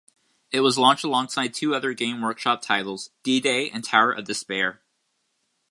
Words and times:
It 0.51 0.61
was 0.61 0.79
launched 0.79 1.03
alongside 1.03 1.53
two 1.53 1.75
other 1.75 1.93
Games 1.93 2.23
Workshop 2.23 2.63
titles, 2.63 3.11
D-Day 3.21 3.69
and 3.69 3.83
Tower 3.83 4.11
Of 4.11 4.25
Despair. 4.25 4.81